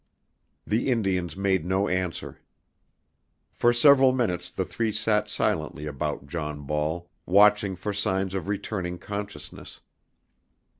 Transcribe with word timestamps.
The 0.65 0.89
Indians 0.89 1.37
made 1.37 1.63
no 1.63 1.87
answer. 1.87 2.41
For 3.51 3.71
several 3.71 4.13
minutes 4.13 4.49
the 4.51 4.65
three 4.65 4.91
sat 4.91 5.29
silently 5.29 5.85
about 5.85 6.25
John 6.25 6.63
Ball 6.63 7.07
watching 7.27 7.75
for 7.75 7.93
signs 7.93 8.33
of 8.33 8.47
returning 8.47 8.97
consciousness. 8.97 9.79